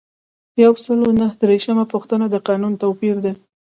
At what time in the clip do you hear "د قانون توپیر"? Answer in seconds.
2.29-3.15